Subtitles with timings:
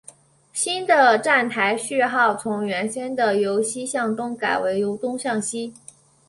[0.51, 5.75] 新的站台序号从原先的由西向东改为由东向西。